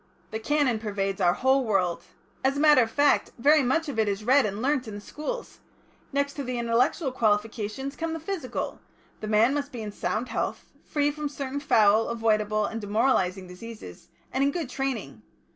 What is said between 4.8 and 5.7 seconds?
in the schools....